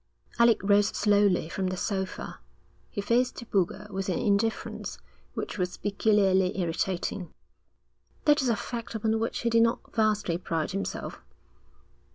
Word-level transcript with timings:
Alec 0.39 0.59
rose 0.63 0.87
slowly 0.87 1.47
from 1.47 1.67
the 1.67 1.77
sofa. 1.77 2.39
He 2.89 3.01
faced 3.01 3.37
Boulger 3.51 3.85
with 3.91 4.09
an 4.09 4.17
indifference 4.17 4.97
which 5.35 5.59
was 5.59 5.77
peculiarly 5.77 6.59
irritating. 6.59 7.31
'That 8.25 8.41
is 8.41 8.49
a 8.49 8.55
fact 8.55 8.95
upon 8.95 9.19
which 9.19 9.41
he 9.41 9.49
did 9.51 9.61
not 9.61 9.93
vastly 9.95 10.39
pride 10.39 10.71
himself.' 10.71 11.21